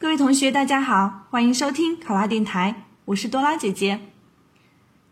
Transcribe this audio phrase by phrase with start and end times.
[0.00, 4.00] 各位同学，大家好，欢迎收听考拉电台，我是多拉姐姐。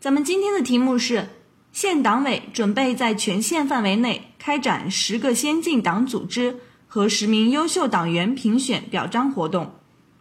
[0.00, 1.28] 咱们今天的题目是：
[1.72, 9.74] 县党委准备在全县范围内开展十个先进党组织和十名优秀党员评选表彰活动。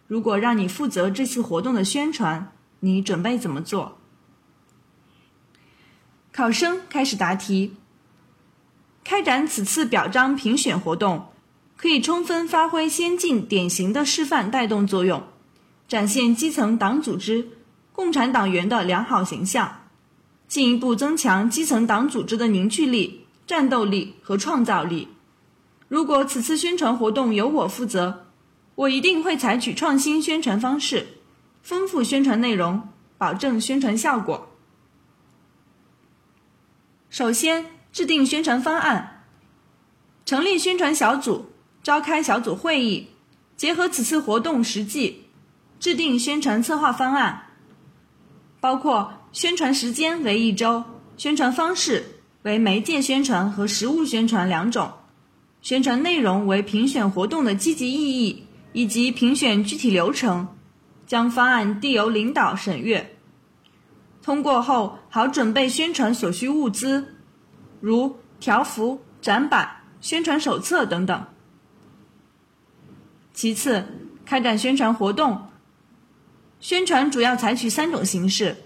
[0.06, 3.96] 如果让你负责这次活动的宣传，你准备怎么做？
[6.30, 7.74] 考生开始答题。
[9.02, 11.28] 开展此次表彰评选活动。
[11.78, 15.22] 可以充分发挥先进典型的示范带动作用，
[15.86, 17.50] 展现基层党组织、
[17.92, 19.82] 共产党员的良好形象，
[20.48, 25.06] 进一步增强基层党组织的凝聚力、战斗力和创造力。
[25.86, 28.26] 如果此次宣传活动由我负责，
[28.74, 31.06] 我一定会采取创新宣传方式，
[31.62, 34.48] 丰富宣传内容，保证宣传效果。
[37.08, 39.22] 首先，制定宣传方案，
[40.26, 41.46] 成立宣传小组。
[41.82, 43.08] 召开小组会议，
[43.56, 45.24] 结合此次活动实际，
[45.80, 47.46] 制定宣传策划方案，
[48.60, 50.84] 包括宣传时间为一周，
[51.16, 54.92] 宣传方式为媒介宣传和实物宣传两种，
[55.62, 60.48] 宣传内容为评选活动的积极意义以及评选具体流程，
[61.06, 63.16] 将方案递由领导审阅，
[64.22, 67.16] 通过后好准备宣传所需物资，
[67.80, 69.68] 如条幅、展板、
[70.00, 71.26] 宣传手册等等。
[73.38, 73.84] 其次，
[74.26, 75.46] 开展宣传活动。
[76.58, 78.56] 宣传主要采取三种形式：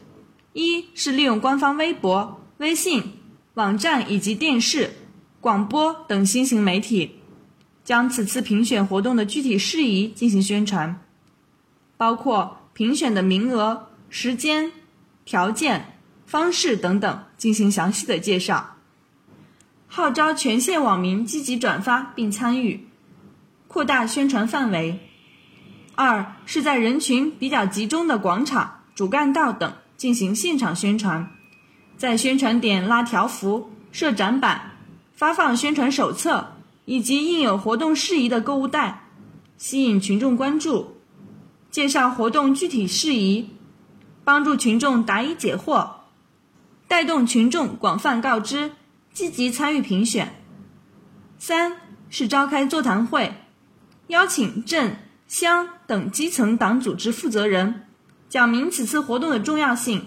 [0.55, 3.13] 一是利用官方微博、微信、
[3.53, 4.95] 网站以及电视、
[5.43, 7.17] 广播等新型媒体，
[7.85, 10.99] 将此次评选活动的具体事宜进行宣传，
[11.99, 14.73] 包括评选的名额、时间、
[15.27, 18.77] 条件、方式等等，进行详细的介绍，
[19.87, 22.89] 号召全县网民积极转发并参与。
[23.73, 25.01] 扩大宣传范围。
[25.95, 31.31] 二是在人群比较集中的广场、主干道等进行现场宣传，
[31.97, 34.73] 在宣传点拉条幅、设展板、
[35.15, 36.53] 发放宣传手册
[36.85, 39.05] 以及印有活动事宜的购物袋，
[39.57, 40.97] 吸引群众关注，
[41.71, 43.49] 介绍活动具体事宜，
[44.23, 45.89] 帮助群众答疑解惑，
[46.89, 48.73] 带动群众广泛告知，
[49.15, 50.35] 积极参与评选。
[51.39, 51.77] 三
[52.11, 53.35] 是召开座谈会。
[54.13, 57.87] 邀请镇、乡等基层党组织负责人，
[58.29, 60.05] 讲明此次活动的重要性，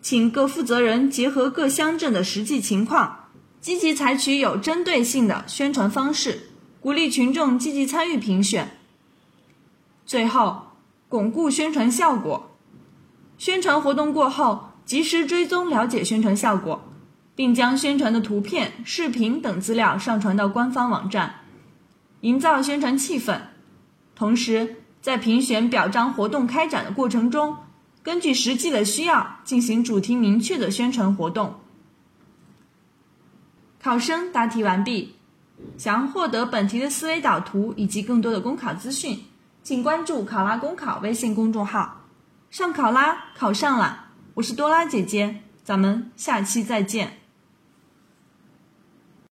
[0.00, 3.24] 请各负责人结合各乡镇的实际情况，
[3.60, 8.78] 积极采取有针对性的宣传方式，鼓励群众积极参与评选。
[10.06, 10.68] 最后，
[11.08, 12.56] 巩固宣传效果。
[13.38, 16.92] 宣传活动过后，及时追踪了解宣传效果，
[17.34, 21.40] 并将宣传的图片、视频等资料上传到官方网站。
[22.20, 23.40] 营造宣传气氛，
[24.14, 27.56] 同时在评选表彰活动开展的过程中，
[28.02, 31.54] 根据实际的需要进行主题明确的宣传活动。
[33.80, 35.14] 考生答题完毕。
[35.76, 39.24] 想要获得本题的思维导图以及更多的公考资讯，
[39.64, 42.04] 请关注“考拉公考”微信公众号。
[42.48, 47.18] 上考拉考上了，我是多拉姐姐，咱们下期再见。